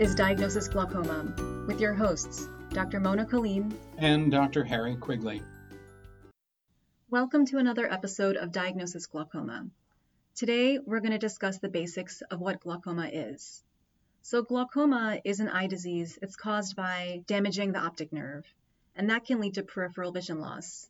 [0.00, 3.00] is Diagnosis Glaucoma with your hosts, Dr.
[3.00, 4.64] Mona Kaleem and Dr.
[4.64, 5.42] Harry Quigley.
[7.10, 9.66] Welcome to another episode of Diagnosis Glaucoma.
[10.34, 13.62] Today, we're going to discuss the basics of what glaucoma is.
[14.22, 16.18] So, glaucoma is an eye disease.
[16.22, 18.46] It's caused by damaging the optic nerve,
[18.96, 20.88] and that can lead to peripheral vision loss.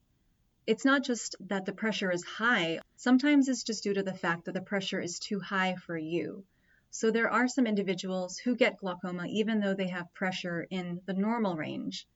[0.68, 4.44] It's not just that the pressure is high, sometimes it's just due to the fact
[4.44, 6.44] that the pressure is too high for you.
[6.92, 11.12] So there are some individuals who get glaucoma even though they have pressure in the
[11.12, 12.06] normal range.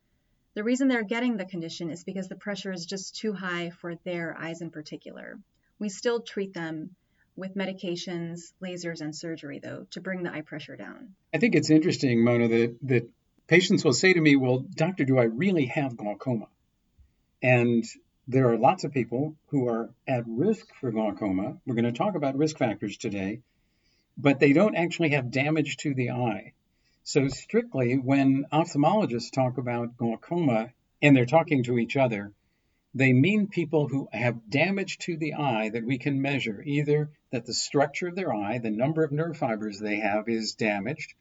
[0.54, 3.94] The reason they're getting the condition is because the pressure is just too high for
[4.04, 5.38] their eyes in particular.
[5.78, 6.90] We still treat them
[7.36, 11.14] with medications, lasers, and surgery, though, to bring the eye pressure down.
[11.32, 13.10] I think it's interesting, Mona, that, that
[13.46, 16.48] patients will say to me, Well, doctor, do I really have glaucoma?
[17.42, 17.84] And
[18.28, 21.58] there are lots of people who are at risk for glaucoma.
[21.66, 23.40] We're going to talk about risk factors today
[24.16, 26.52] but they don't actually have damage to the eye.
[27.02, 32.32] So, strictly, when ophthalmologists talk about glaucoma and they're talking to each other,
[32.94, 37.44] they mean people who have damage to the eye that we can measure, either that
[37.44, 41.12] the structure of their eye, the number of nerve fibers they have, is damaged,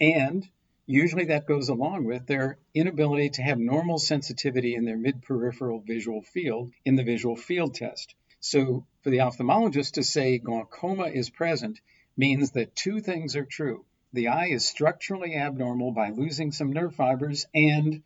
[0.00, 0.48] and
[0.86, 6.22] usually that goes along with their inability to have normal sensitivity in their mid-peripheral visual
[6.22, 8.14] field in the visual field test.
[8.40, 11.80] So, for the ophthalmologist to say glaucoma is present,
[12.18, 13.84] means that two things are true.
[14.12, 18.02] The eye is structurally abnormal by losing some nerve fibers, and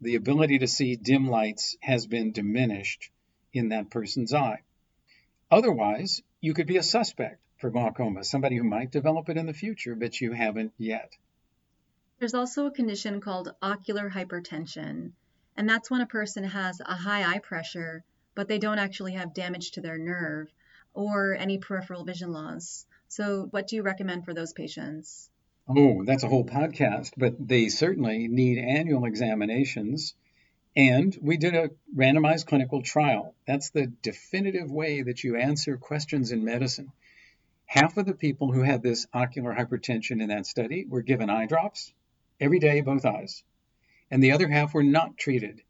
[0.00, 3.10] the ability to see dim lights has been diminished
[3.52, 4.62] in that person's eye.
[5.50, 9.54] Otherwise, you could be a suspect for glaucoma, somebody who might develop it in the
[9.54, 11.12] future, but you haven't yet.
[12.18, 15.12] There's also a condition called ocular hypertension,
[15.56, 19.34] and that's when a person has a high eye pressure, but they don't actually have
[19.34, 20.52] damage to their nerve
[20.94, 22.85] or any peripheral vision loss.
[23.08, 25.30] So, what do you recommend for those patients?
[25.68, 30.14] Oh, that's a whole podcast, but they certainly need annual examinations.
[30.76, 33.34] And we did a randomized clinical trial.
[33.46, 36.92] That's the definitive way that you answer questions in medicine.
[37.64, 41.46] Half of the people who had this ocular hypertension in that study were given eye
[41.46, 41.92] drops
[42.38, 43.42] every day, both eyes.
[44.10, 45.62] And the other half were not treated.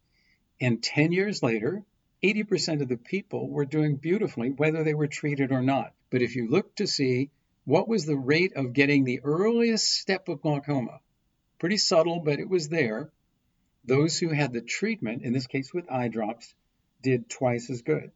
[0.61, 1.83] And 10 years later,
[2.23, 5.93] 80% of the people were doing beautifully, whether they were treated or not.
[6.09, 7.29] But if you look to see
[7.65, 10.99] what was the rate of getting the earliest step of glaucoma,
[11.59, 13.11] pretty subtle, but it was there,
[13.85, 16.53] those who had the treatment, in this case with eye drops,
[17.01, 18.11] did twice as good.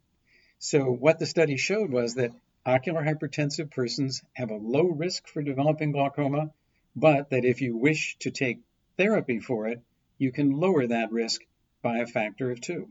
[0.57, 2.33] So, what the study showed was that
[2.65, 6.51] ocular hypertensive persons have a low risk for developing glaucoma,
[6.95, 8.59] but that if you wish to take
[8.97, 9.81] therapy for it,
[10.17, 11.41] you can lower that risk
[11.81, 12.89] by a factor of two.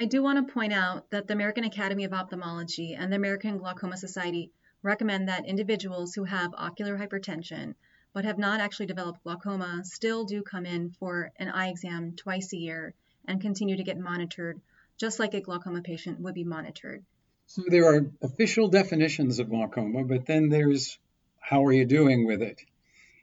[0.00, 3.58] I do want to point out that the American Academy of Ophthalmology and the American
[3.58, 4.50] Glaucoma Society
[4.82, 7.74] recommend that individuals who have ocular hypertension
[8.12, 12.52] but have not actually developed glaucoma still do come in for an eye exam twice
[12.52, 12.94] a year
[13.26, 14.60] and continue to get monitored
[14.96, 17.04] just like a glaucoma patient would be monitored.
[17.46, 20.98] So there are official definitions of glaucoma, but then there's
[21.40, 22.60] how are you doing with it?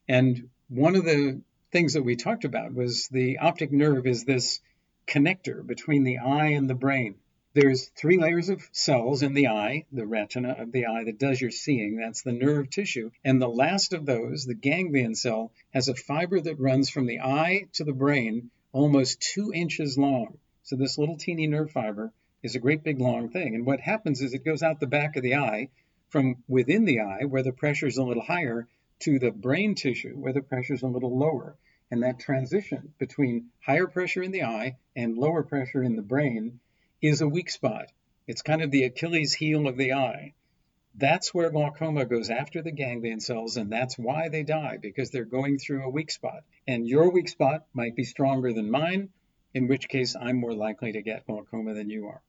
[0.07, 4.59] And one of the things that we talked about was the optic nerve is this
[5.07, 7.15] connector between the eye and the brain.
[7.53, 11.41] There's three layers of cells in the eye, the retina of the eye that does
[11.41, 11.97] your seeing.
[11.97, 13.11] That's the nerve tissue.
[13.25, 17.19] And the last of those, the ganglion cell, has a fiber that runs from the
[17.19, 20.37] eye to the brain almost two inches long.
[20.63, 23.53] So this little teeny nerve fiber is a great big long thing.
[23.53, 25.69] And what happens is it goes out the back of the eye
[26.07, 28.67] from within the eye, where the pressure is a little higher,
[28.99, 31.57] to the brain tissue, where the pressure is a little lower.
[31.91, 36.61] And that transition between higher pressure in the eye and lower pressure in the brain
[37.01, 37.91] is a weak spot.
[38.27, 40.33] It's kind of the Achilles heel of the eye.
[40.95, 45.25] That's where glaucoma goes after the ganglion cells, and that's why they die, because they're
[45.25, 46.43] going through a weak spot.
[46.67, 49.09] And your weak spot might be stronger than mine,
[49.53, 52.21] in which case I'm more likely to get glaucoma than you are.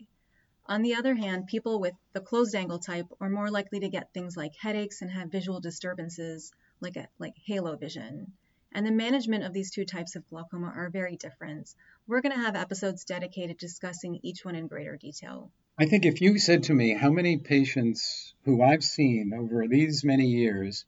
[0.67, 4.15] On the other hand, people with the closed angle type are more likely to get
[4.15, 6.51] things like headaches and have visual disturbances
[6.81, 8.33] like a, like halo vision.
[8.73, 11.75] And the management of these two types of glaucoma are very different.
[12.07, 15.53] We're going to have episodes dedicated discussing each one in greater detail.
[15.77, 20.05] I think if you said to me how many patients who I've seen over these
[20.05, 20.85] many years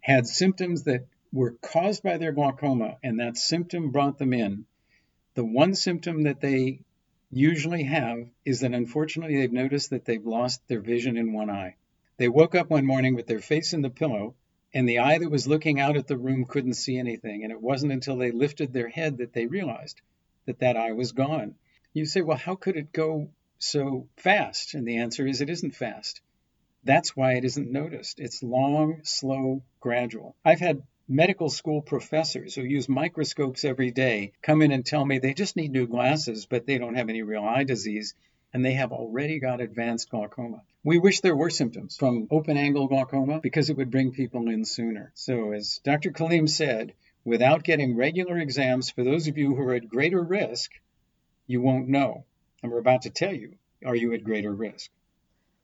[0.00, 4.64] had symptoms that were caused by their glaucoma and that symptom brought them in,
[5.34, 6.80] the one symptom that they
[7.30, 11.76] usually have is that unfortunately they've noticed that they've lost their vision in one eye.
[12.16, 14.34] They woke up one morning with their face in the pillow
[14.72, 17.44] and the eye that was looking out at the room couldn't see anything.
[17.44, 20.00] And it wasn't until they lifted their head that they realized
[20.46, 21.56] that that eye was gone.
[21.92, 23.28] You say, well, how could it go
[23.62, 24.74] so fast?
[24.74, 26.20] And the answer is it isn't fast.
[26.82, 28.20] That's why it isn't noticed.
[28.20, 30.34] It's long, slow, gradual.
[30.44, 35.18] I've had medical school professors who use microscopes every day come in and tell me
[35.18, 38.14] they just need new glasses, but they don't have any real eye disease,
[38.54, 40.62] and they have already got advanced glaucoma.
[40.82, 44.64] We wish there were symptoms from open angle glaucoma because it would bring people in
[44.64, 45.12] sooner.
[45.14, 46.12] So, as Dr.
[46.12, 50.70] Kaleem said, without getting regular exams for those of you who are at greater risk,
[51.46, 52.24] you won't know.
[52.62, 53.54] And we're about to tell you,
[53.84, 54.90] are you at greater risk?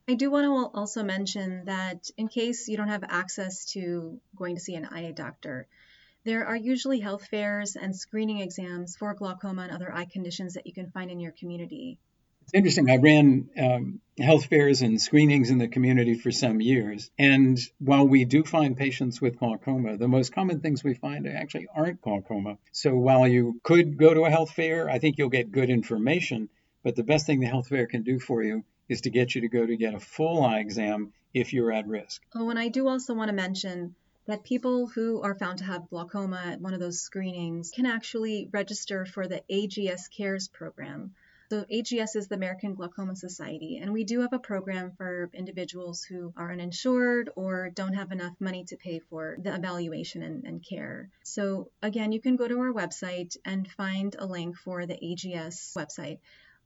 [0.08, 4.54] I do want to also mention that in case you don't have access to going
[4.54, 5.66] to see an eye doctor,
[6.24, 10.66] there are usually health fairs and screening exams for glaucoma and other eye conditions that
[10.66, 11.98] you can find in your community.
[12.42, 12.88] It's interesting.
[12.88, 17.10] I ran um, health fairs and screenings in the community for some years.
[17.18, 21.66] And while we do find patients with glaucoma, the most common things we find actually
[21.74, 22.58] aren't glaucoma.
[22.70, 26.48] So while you could go to a health fair, I think you'll get good information.
[26.86, 29.40] But the best thing the health fair can do for you is to get you
[29.40, 32.22] to go to get a full eye exam if you're at risk.
[32.32, 33.96] Oh, and I do also want to mention
[34.26, 38.48] that people who are found to have glaucoma at one of those screenings can actually
[38.52, 41.16] register for the AGS CARES program.
[41.50, 46.04] So AGS is the American Glaucoma Society, and we do have a program for individuals
[46.04, 50.64] who are uninsured or don't have enough money to pay for the evaluation and, and
[50.64, 51.08] care.
[51.24, 55.74] So again, you can go to our website and find a link for the AGS
[55.76, 56.18] website.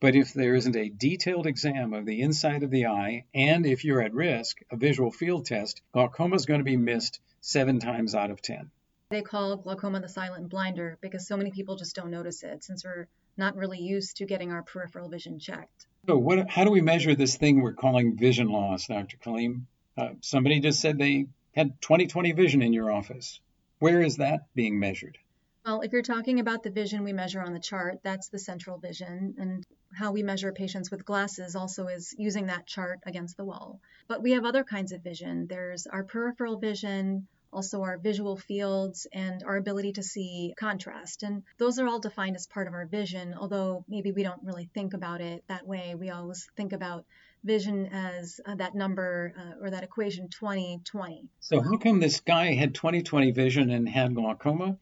[0.00, 3.84] But if there isn't a detailed exam of the inside of the eye, and if
[3.84, 8.14] you're at risk, a visual field test, glaucoma is going to be missed seven times
[8.14, 8.70] out of 10.
[9.10, 12.84] They call glaucoma the silent blinder because so many people just don't notice it since
[12.84, 15.86] we're not really used to getting our peripheral vision checked.
[16.06, 19.16] So, what, how do we measure this thing we're calling vision loss, Dr.
[19.16, 19.62] Kaleem?
[19.96, 21.26] Uh, somebody just said they
[21.56, 23.40] had 20/20 vision in your office.
[23.80, 25.18] Where is that being measured?
[25.68, 28.78] Well, if you're talking about the vision we measure on the chart, that's the central
[28.78, 29.34] vision.
[29.36, 33.78] And how we measure patients with glasses also is using that chart against the wall.
[34.08, 35.46] But we have other kinds of vision.
[35.46, 41.22] There's our peripheral vision, also our visual fields, and our ability to see contrast.
[41.22, 44.70] And those are all defined as part of our vision, although maybe we don't really
[44.72, 45.94] think about it that way.
[45.94, 47.04] We always think about
[47.44, 51.28] vision as uh, that number uh, or that equation 20 20.
[51.40, 54.78] So, how come this guy had 20 20 vision and had glaucoma?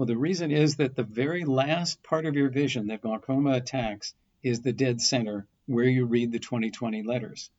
[0.00, 4.14] Well, the reason is that the very last part of your vision that glaucoma attacks
[4.42, 7.50] is the dead center where you read the 20/20 letters.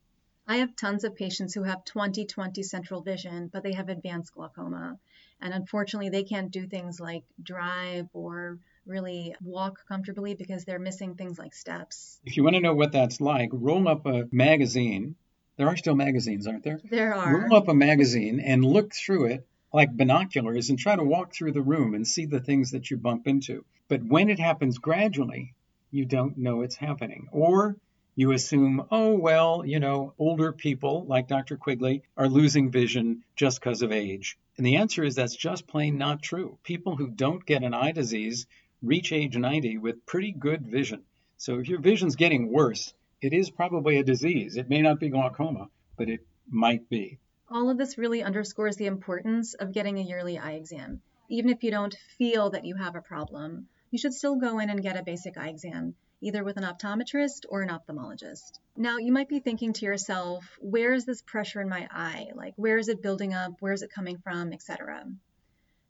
[0.48, 4.98] I have tons of patients who have 20/20 central vision, but they have advanced glaucoma.
[5.40, 11.14] And unfortunately, they can't do things like drive or really walk comfortably because they're missing
[11.14, 12.18] things like steps.
[12.24, 15.14] If you want to know what that's like, roll up a magazine.
[15.58, 16.80] There are still magazines, aren't there?
[16.90, 17.42] There are.
[17.42, 21.52] Roll up a magazine and look through it like binoculars and try to walk through
[21.52, 23.64] the room and see the things that you bump into.
[23.88, 25.54] But when it happens gradually,
[25.90, 27.28] you don't know it's happening.
[27.32, 27.76] Or
[28.14, 31.56] you assume, oh, well, you know, older people like Dr.
[31.56, 34.36] Quigley are losing vision just because of age.
[34.58, 36.58] And the answer is that's just plain not true.
[36.62, 38.46] People who don't get an eye disease
[38.82, 41.02] reach age 90 with pretty good vision.
[41.38, 44.56] So if your vision's getting worse, it is probably a disease.
[44.56, 47.18] It may not be glaucoma, but it might be.
[47.52, 51.02] All of this really underscores the importance of getting a yearly eye exam.
[51.28, 54.70] Even if you don't feel that you have a problem, you should still go in
[54.70, 58.58] and get a basic eye exam either with an optometrist or an ophthalmologist.
[58.76, 62.30] Now, you might be thinking to yourself, where is this pressure in my eye?
[62.34, 63.60] Like, where is it building up?
[63.60, 65.04] Where is it coming from, etc.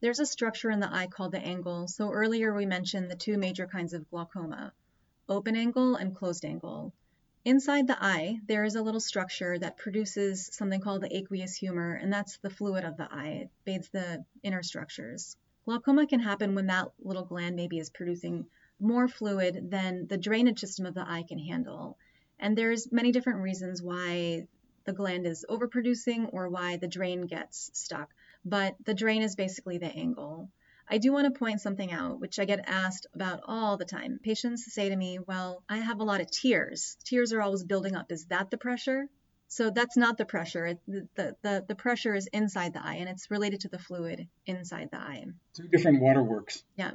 [0.01, 1.87] There's a structure in the eye called the angle.
[1.87, 4.73] So earlier we mentioned the two major kinds of glaucoma,
[5.29, 6.93] open angle and closed angle.
[7.45, 11.95] Inside the eye, there is a little structure that produces something called the aqueous humor,
[11.95, 13.43] and that's the fluid of the eye.
[13.43, 15.37] It bathes the inner structures.
[15.65, 18.47] Glaucoma can happen when that little gland maybe is producing
[18.79, 21.99] more fluid than the drainage system of the eye can handle.
[22.39, 24.47] And there's many different reasons why
[24.85, 28.11] the gland is overproducing or why the drain gets stuck.
[28.45, 30.49] But the drain is basically the angle.
[30.93, 34.21] I do want to point something out, which I get asked about all the time.
[34.23, 36.99] Patients say to me, Well, I have a lot of tears.
[37.07, 38.13] Tears are always building up.
[38.13, 39.09] Is that the pressure?
[39.49, 40.79] So that's not the pressure.
[40.87, 44.29] The, the, the, the pressure is inside the eye and it's related to the fluid
[44.45, 45.25] inside the eye.
[45.55, 46.63] Two different waterworks.
[46.77, 46.93] Yeah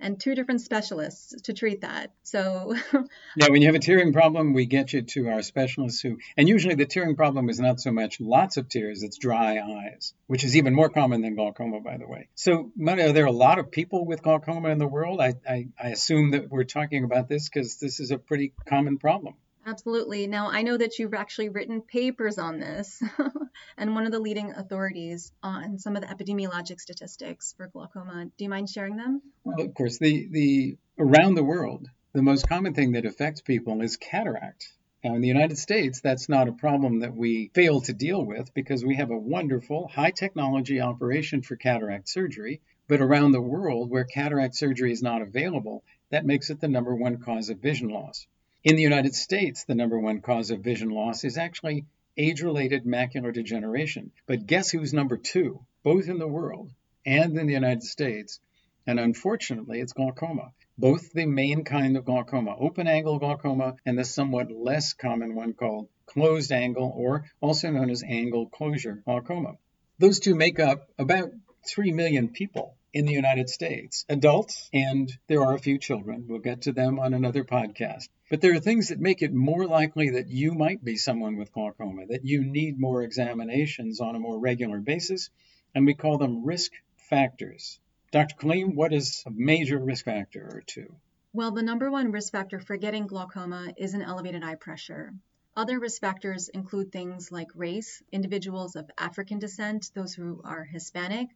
[0.00, 2.12] and two different specialists to treat that.
[2.22, 2.74] So,
[3.36, 6.48] yeah, when you have a tearing problem, we get you to our specialists who, and
[6.48, 10.44] usually the tearing problem is not so much lots of tears, it's dry eyes, which
[10.44, 12.28] is even more common than glaucoma, by the way.
[12.34, 15.20] So, are there a lot of people with glaucoma in the world?
[15.20, 18.98] I, I, I assume that we're talking about this because this is a pretty common
[18.98, 19.34] problem.
[19.66, 20.26] Absolutely.
[20.26, 23.02] Now, I know that you've actually written papers on this,
[23.76, 28.24] and one of the leading authorities on some of the epidemiologic statistics for glaucoma.
[28.24, 29.20] Do you mind sharing them?
[29.44, 29.98] Well, of course.
[29.98, 34.72] The, the around the world, the most common thing that affects people is cataract.
[35.04, 38.52] Now, in the United States, that's not a problem that we fail to deal with
[38.54, 42.60] because we have a wonderful high technology operation for cataract surgery.
[42.88, 46.94] But around the world, where cataract surgery is not available, that makes it the number
[46.94, 48.26] one cause of vision loss.
[48.62, 51.86] In the United States, the number one cause of vision loss is actually
[52.18, 54.12] age related macular degeneration.
[54.26, 56.70] But guess who's number two, both in the world
[57.06, 58.38] and in the United States?
[58.86, 60.52] And unfortunately, it's glaucoma.
[60.76, 65.54] Both the main kind of glaucoma, open angle glaucoma, and the somewhat less common one
[65.54, 69.56] called closed angle, or also known as angle closure glaucoma.
[69.98, 71.32] Those two make up about
[71.66, 76.26] 3 million people in the United States, adults, and there are a few children.
[76.28, 78.08] We'll get to them on another podcast.
[78.28, 81.52] But there are things that make it more likely that you might be someone with
[81.52, 85.30] glaucoma, that you need more examinations on a more regular basis,
[85.74, 87.78] and we call them risk factors.
[88.10, 88.34] Dr.
[88.36, 90.94] Kaleem, what is a major risk factor or two?
[91.32, 95.14] Well, the number one risk factor for getting glaucoma is an elevated eye pressure.
[95.56, 101.28] Other risk factors include things like race, individuals of African descent, those who are Hispanic,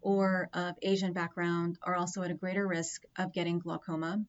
[0.00, 4.24] or of Asian background are also at a greater risk of getting glaucoma.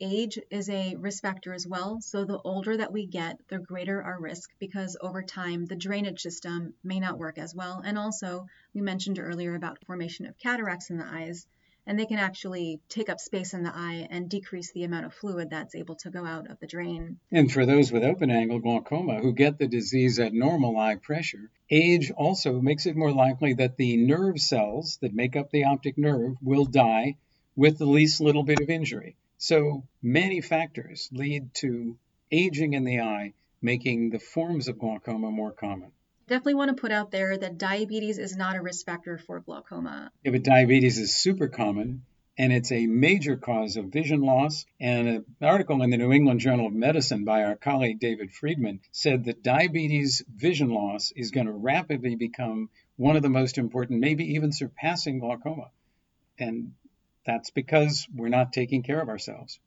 [0.00, 2.00] Age is a risk factor as well.
[2.00, 6.20] So the older that we get, the greater our risk because over time the drainage
[6.20, 7.82] system may not work as well.
[7.84, 11.46] And also, we mentioned earlier about formation of cataracts in the eyes
[11.86, 15.14] and they can actually take up space in the eye and decrease the amount of
[15.14, 17.18] fluid that's able to go out of the drain.
[17.30, 21.50] And for those with open angle glaucoma who get the disease at normal eye pressure,
[21.70, 25.98] age also makes it more likely that the nerve cells that make up the optic
[25.98, 27.16] nerve will die
[27.56, 29.16] with the least little bit of injury.
[29.38, 31.96] So many factors lead to
[32.30, 35.92] aging in the eye, making the forms of glaucoma more common
[36.32, 40.10] definitely want to put out there that diabetes is not a risk factor for glaucoma.
[40.24, 42.04] Yeah, but diabetes is super common
[42.38, 44.64] and it's a major cause of vision loss.
[44.80, 48.80] And an article in the New England Journal of Medicine by our colleague David Friedman
[48.92, 54.00] said that diabetes vision loss is going to rapidly become one of the most important,
[54.00, 55.70] maybe even surpassing glaucoma.
[56.38, 56.72] And
[57.26, 59.60] that's because we're not taking care of ourselves.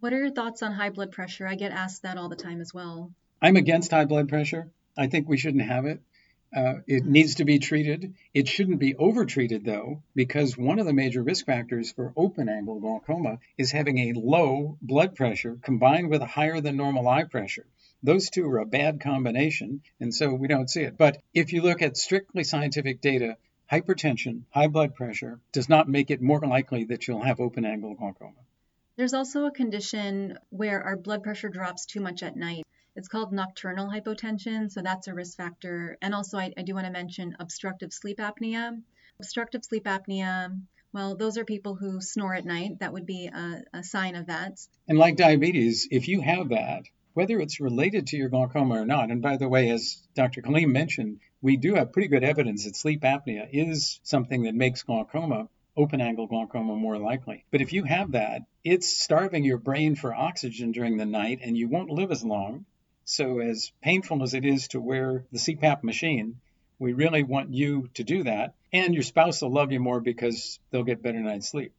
[0.00, 1.46] What are your thoughts on high blood pressure?
[1.46, 3.10] I get asked that all the time as well.
[3.40, 4.70] I'm against high blood pressure.
[4.98, 6.00] I think we shouldn't have it.
[6.54, 8.14] Uh, it needs to be treated.
[8.34, 12.80] It shouldn't be overtreated, though, because one of the major risk factors for open angle
[12.80, 17.66] glaucoma is having a low blood pressure combined with a higher than normal eye pressure.
[18.02, 20.96] Those two are a bad combination, and so we don't see it.
[20.96, 23.36] But if you look at strictly scientific data,
[23.70, 27.94] hypertension, high blood pressure, does not make it more likely that you'll have open angle
[27.94, 28.32] glaucoma.
[28.96, 32.64] There's also a condition where our blood pressure drops too much at night.
[32.98, 35.96] It's called nocturnal hypotension, so that's a risk factor.
[36.02, 38.82] And also, I, I do want to mention obstructive sleep apnea.
[39.20, 40.60] Obstructive sleep apnea,
[40.92, 42.80] well, those are people who snore at night.
[42.80, 44.58] That would be a, a sign of that.
[44.88, 49.12] And like diabetes, if you have that, whether it's related to your glaucoma or not.
[49.12, 50.42] And by the way, as Dr.
[50.42, 54.82] Kaleem mentioned, we do have pretty good evidence that sleep apnea is something that makes
[54.82, 57.44] glaucoma open angle glaucoma more likely.
[57.52, 61.56] But if you have that, it's starving your brain for oxygen during the night and
[61.56, 62.66] you won't live as long.
[63.10, 66.42] So, as painful as it is to wear the CPAP machine,
[66.78, 68.52] we really want you to do that.
[68.70, 71.72] And your spouse will love you more because they'll get better night's sleep.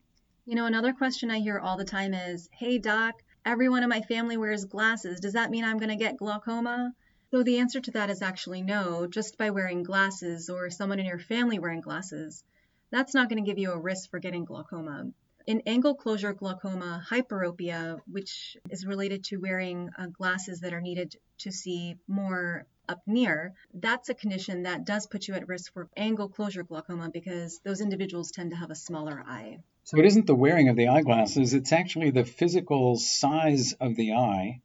[0.47, 3.13] You know, another question I hear all the time is Hey, doc,
[3.45, 5.19] everyone in my family wears glasses.
[5.19, 6.95] Does that mean I'm going to get glaucoma?
[7.29, 9.05] So, the answer to that is actually no.
[9.05, 12.43] Just by wearing glasses or someone in your family wearing glasses,
[12.89, 15.11] that's not going to give you a risk for getting glaucoma.
[15.49, 21.15] In angle closure glaucoma, hyperopia, which is related to wearing uh, glasses that are needed
[21.39, 25.89] to see more up near, that's a condition that does put you at risk for
[25.97, 29.57] angle closure glaucoma because those individuals tend to have a smaller eye.
[29.85, 34.13] So it isn't the wearing of the eyeglasses, it's actually the physical size of the
[34.13, 34.61] eye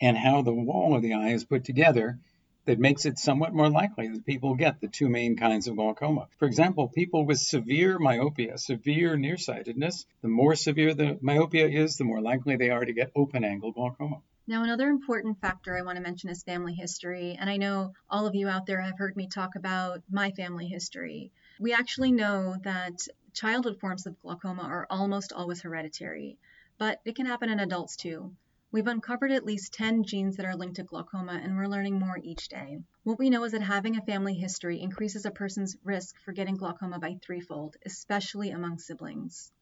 [0.00, 2.18] and how the wall of the eye is put together
[2.66, 6.28] that makes it somewhat more likely that people get the two main kinds of glaucoma.
[6.38, 12.04] For example, people with severe myopia, severe nearsightedness, the more severe the myopia is, the
[12.04, 14.20] more likely they are to get open angle glaucoma.
[14.46, 17.36] Now, another important factor I want to mention is family history.
[17.40, 20.66] And I know all of you out there have heard me talk about my family
[20.66, 21.32] history.
[21.58, 26.36] We actually know that childhood forms of glaucoma are almost always hereditary,
[26.78, 28.34] but it can happen in adults too.
[28.74, 32.18] We've uncovered at least 10 genes that are linked to glaucoma, and we're learning more
[32.20, 32.80] each day.
[33.04, 36.56] What we know is that having a family history increases a person's risk for getting
[36.56, 39.52] glaucoma by threefold, especially among siblings.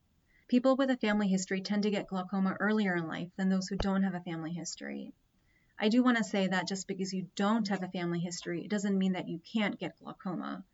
[0.48, 3.76] People with a family history tend to get glaucoma earlier in life than those who
[3.76, 5.12] don't have a family history.
[5.78, 8.70] I do want to say that just because you don't have a family history, it
[8.70, 10.64] doesn't mean that you can't get glaucoma.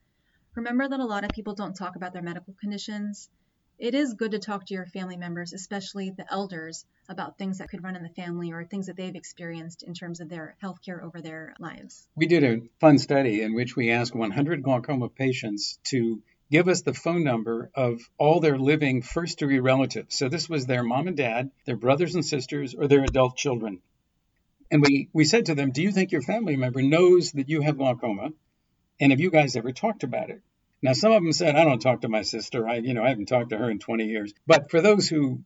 [0.55, 3.31] Remember that a lot of people don't talk about their medical conditions,
[3.79, 7.69] it is good to talk to your family members, especially the elders, about things that
[7.69, 10.79] could run in the family or things that they've experienced in terms of their health
[10.85, 12.09] care over their lives.
[12.17, 16.83] We did a fun study in which we asked 100 glaucoma patients to give us
[16.83, 20.17] the phone number of all their living first degree relatives.
[20.17, 23.81] So this was their mom and dad, their brothers and sisters, or their adult children.
[24.71, 27.63] And we, we said to them, Do you think your family member knows that you
[27.63, 28.31] have glaucoma?
[29.01, 30.43] And have you guys ever talked about it?
[30.81, 32.69] Now, some of them said, I don't talk to my sister.
[32.69, 34.33] I, you know, I haven't talked to her in 20 years.
[34.47, 35.41] But for those who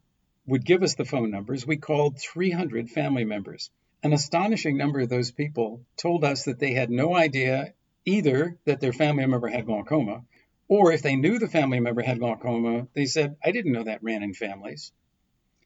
[0.47, 3.71] would give us the phone numbers, we called 300 family members.
[4.03, 7.73] An astonishing number of those people told us that they had no idea
[8.05, 10.25] either that their family member had glaucoma,
[10.69, 14.03] or if they knew the family member had glaucoma, they said, I didn't know that
[14.03, 14.93] ran in families.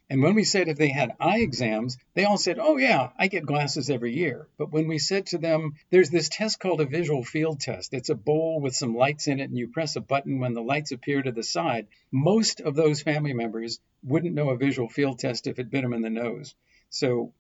[0.09, 3.27] And when we said if they had eye exams, they all said, Oh, yeah, I
[3.27, 4.47] get glasses every year.
[4.57, 8.09] But when we said to them, There's this test called a visual field test, it's
[8.09, 10.93] a bowl with some lights in it, and you press a button when the lights
[10.93, 15.49] appear to the side, most of those family members wouldn't know a visual field test
[15.49, 16.55] if it bit them in the nose.
[16.89, 17.33] So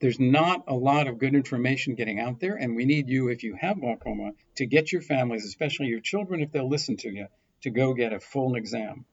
[0.00, 3.42] there's not a lot of good information getting out there, and we need you, if
[3.42, 7.28] you have glaucoma, to get your families, especially your children, if they'll listen to you,
[7.62, 9.04] to go get a full exam.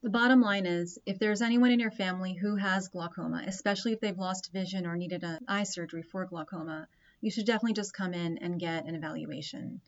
[0.00, 4.00] The bottom line is if there's anyone in your family who has glaucoma, especially if
[4.00, 6.86] they've lost vision or needed an eye surgery for glaucoma,
[7.20, 9.80] you should definitely just come in and get an evaluation.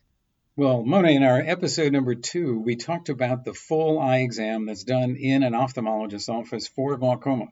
[0.57, 4.83] Well, Mona, in our episode number two, we talked about the full eye exam that's
[4.83, 7.47] done in an ophthalmologist's office for glaucoma.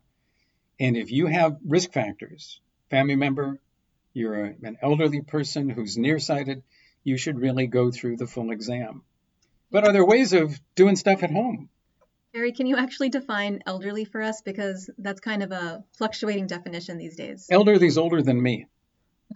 [0.81, 3.61] And if you have risk factors, family member,
[4.11, 6.63] you're an elderly person who's nearsighted,
[7.05, 9.03] you should really go through the full exam.
[9.71, 11.69] But are there ways of doing stuff at home?
[12.33, 14.41] Harry, can you actually define elderly for us?
[14.41, 17.47] Because that's kind of a fluctuating definition these days.
[17.49, 18.67] Elderly is older than me.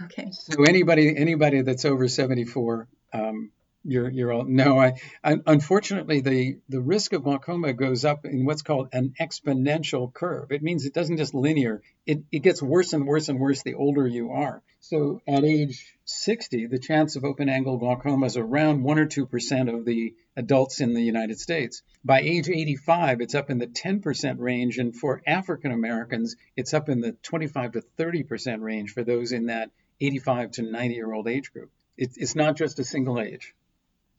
[0.03, 0.29] Okay.
[0.32, 3.51] So anybody anybody that's over 74 um,
[3.83, 4.93] you're you're all no I,
[5.23, 10.51] I, unfortunately the the risk of glaucoma goes up in what's called an exponential curve.
[10.51, 13.75] It means it doesn't just linear it, it gets worse and worse and worse the
[13.75, 14.61] older you are.
[14.79, 19.25] So at age 60 the chance of open angle glaucoma is around 1 or 2
[19.25, 21.81] percent of the adults in the united states.
[22.05, 26.73] By age 85 it's up in the 10 percent range and for african americans it's
[26.73, 30.95] up in the 25 to 30 percent range for those in that 85 to 90
[30.95, 31.69] year old age group.
[31.97, 33.53] It, it's not just a single age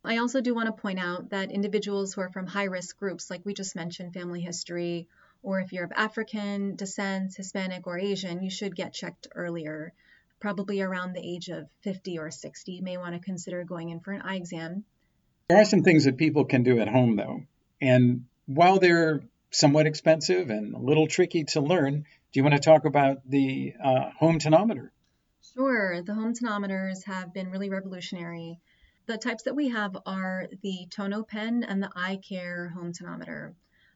[0.04, 3.30] I also do want to point out that individuals who are from high risk groups,
[3.30, 5.08] like we just mentioned, family history,
[5.42, 9.92] or if you're of African descent, Hispanic, or Asian, you should get checked earlier,
[10.40, 12.72] probably around the age of 50 or 60.
[12.72, 14.84] You may want to consider going in for an eye exam.
[15.48, 17.42] There are some things that people can do at home, though.
[17.80, 22.60] And while they're somewhat expensive and a little tricky to learn, do you want to
[22.60, 24.90] talk about the uh, home tonometer?
[25.54, 26.02] Sure.
[26.02, 28.58] The home tonometers have been really revolutionary.
[29.06, 33.54] The types that we have are the Tono pen and the eye care home tonometer.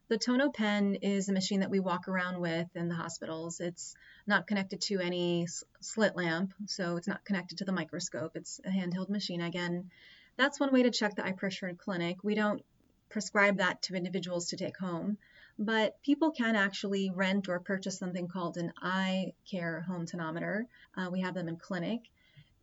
[0.09, 3.59] The Tono pen is a machine that we walk around with in the hospitals.
[3.61, 5.47] It's not connected to any
[5.81, 8.33] slit lamp, so it's not connected to the microscope.
[8.37, 9.41] It's a handheld machine.
[9.41, 9.91] Again,
[10.37, 12.23] that's one way to check the eye pressure in clinic.
[12.23, 12.63] We don't
[13.09, 15.17] prescribe that to individuals to take home,
[15.59, 20.65] but people can actually rent or purchase something called an eye care home tonometer.
[20.95, 22.03] Uh, we have them in clinic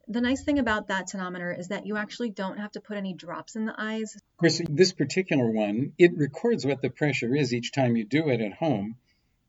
[0.07, 3.13] the nice thing about that tonometer is that you actually don't have to put any
[3.13, 4.15] drops in the eyes.
[4.15, 8.29] Of course, this particular one, it records what the pressure is each time you do
[8.29, 8.97] it at home,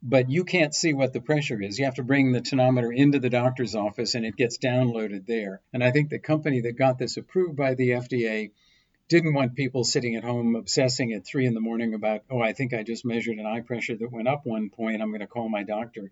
[0.03, 1.79] but you can't see what the pressure is.
[1.79, 5.61] You have to bring the tonometer into the doctor's office and it gets downloaded there.
[5.73, 8.51] And I think the company that got this approved by the FDA
[9.09, 12.53] didn't want people sitting at home obsessing at three in the morning about, oh, I
[12.53, 15.01] think I just measured an eye pressure that went up one point.
[15.01, 16.11] I'm going to call my doctor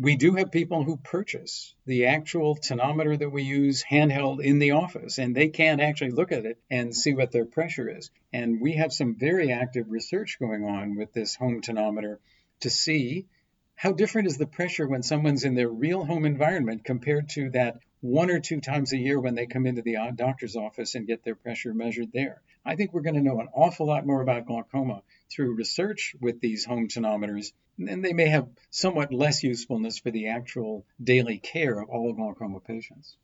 [0.00, 4.70] we do have people who purchase the actual tonometer that we use handheld in the
[4.70, 8.10] office, and they can actually look at it and see what their pressure is.
[8.32, 12.16] And we have some very active research going on with this home tonometer
[12.60, 13.26] to see
[13.74, 17.80] how different is the pressure when someone's in their real home environment compared to that
[18.00, 21.24] one or two times a year when they come into the doctor's office and get
[21.24, 22.40] their pressure measured there.
[22.64, 26.40] I think we're going to know an awful lot more about glaucoma through research with
[26.40, 31.80] these home tonometers, and they may have somewhat less usefulness for the actual daily care
[31.80, 33.16] of all glaucoma patients.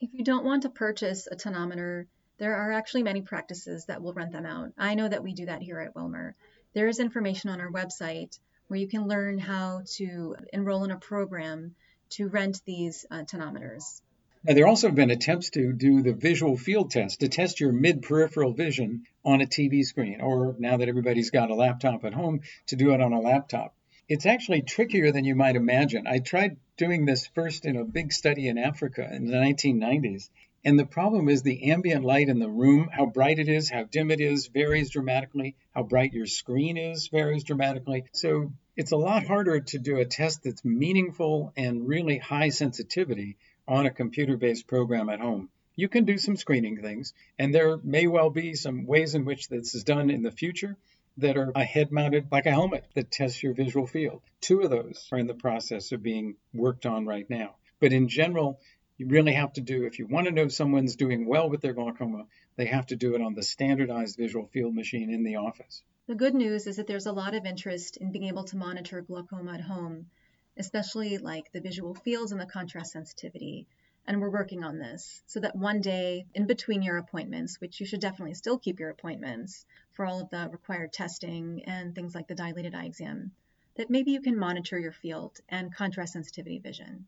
[0.00, 2.06] If you don't want to purchase a tonometer,
[2.38, 4.72] there are actually many practices that will rent them out.
[4.76, 6.34] I know that we do that here at Wilmer.
[6.74, 10.98] There is information on our website where you can learn how to enroll in a
[10.98, 11.74] program
[12.10, 14.02] to rent these uh, tonometers.
[14.44, 17.70] Now, there also have been attempts to do the visual field test to test your
[17.70, 22.12] mid peripheral vision on a TV screen, or now that everybody's got a laptop at
[22.12, 23.72] home, to do it on a laptop.
[24.08, 26.08] It's actually trickier than you might imagine.
[26.08, 30.28] I tried doing this first in a big study in Africa in the 1990s.
[30.64, 33.84] And the problem is the ambient light in the room, how bright it is, how
[33.84, 35.54] dim it is, varies dramatically.
[35.72, 38.04] How bright your screen is varies dramatically.
[38.12, 43.36] So it's a lot harder to do a test that's meaningful and really high sensitivity
[43.68, 45.48] on a computer based program at home.
[45.74, 49.48] You can do some screening things, and there may well be some ways in which
[49.48, 50.76] this is done in the future
[51.18, 54.22] that are a head mounted, like a helmet, that tests your visual field.
[54.40, 57.54] Two of those are in the process of being worked on right now.
[57.80, 58.60] But in general,
[58.98, 61.60] you really have to do, if you want to know if someone's doing well with
[61.60, 65.36] their glaucoma, they have to do it on the standardized visual field machine in the
[65.36, 65.82] office.
[66.06, 69.00] The good news is that there's a lot of interest in being able to monitor
[69.00, 70.06] glaucoma at home
[70.56, 73.66] especially like the visual fields and the contrast sensitivity.
[74.06, 77.86] And we're working on this so that one day in between your appointments, which you
[77.86, 82.26] should definitely still keep your appointments for all of the required testing and things like
[82.26, 83.30] the dilated eye exam,
[83.76, 87.06] that maybe you can monitor your field and contrast sensitivity vision.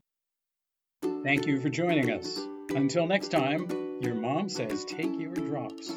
[1.23, 2.39] Thank you for joining us.
[2.69, 3.67] Until next time,
[4.01, 5.91] your mom says take your drops.